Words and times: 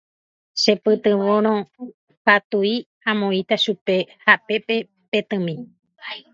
Chepytyvõrõ 0.61 1.51
katui 2.29 2.73
amoĩta 3.13 3.55
chupe 3.65 3.97
hapépe 4.25 4.75
petỹmi. 5.09 5.55